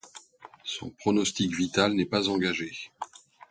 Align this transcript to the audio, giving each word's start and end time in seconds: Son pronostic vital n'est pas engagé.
Son 0.63 0.89
pronostic 0.89 1.53
vital 1.53 1.93
n'est 1.93 2.07
pas 2.07 2.27
engagé. 2.27 2.91